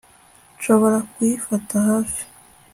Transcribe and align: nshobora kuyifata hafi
nshobora 0.57 0.97
kuyifata 1.11 1.75
hafi 1.87 2.21